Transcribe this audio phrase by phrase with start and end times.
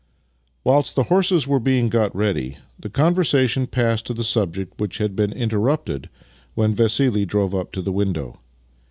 [0.63, 4.97] Whilst the horses were being got ready the con versation passed to the subject which
[4.97, 6.09] had been inter rupted
[6.55, 8.39] when Vassili drove up to the window.